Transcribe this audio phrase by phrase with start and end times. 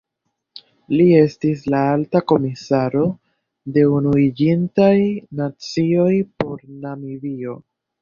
[0.93, 3.05] Li estis la Alta Komisaro
[3.77, 4.91] de Unuiĝintaj
[5.45, 7.59] Nacioj por Namibio.